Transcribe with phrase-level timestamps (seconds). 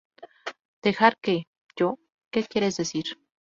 [0.81, 1.45] ¿Dejar qué?
[1.75, 1.99] Yo...¿
[2.31, 3.05] qué quieres decir?